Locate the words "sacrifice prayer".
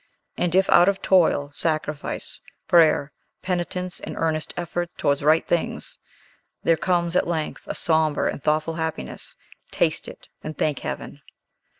1.53-3.11